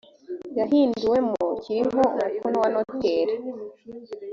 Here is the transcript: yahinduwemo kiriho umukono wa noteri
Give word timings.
yahinduwemo 0.59 1.37
kiriho 1.63 1.89
umukono 2.07 2.55
wa 2.63 2.69
noteri 2.73 3.33